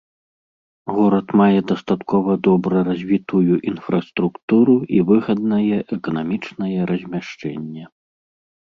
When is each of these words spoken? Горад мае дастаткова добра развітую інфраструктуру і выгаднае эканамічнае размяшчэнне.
Горад 0.99 1.27
мае 1.41 1.59
дастаткова 1.71 2.31
добра 2.49 2.77
развітую 2.89 3.55
інфраструктуру 3.73 4.75
і 4.97 5.07
выгаднае 5.13 5.77
эканамічнае 5.99 6.75
размяшчэнне. 6.95 7.83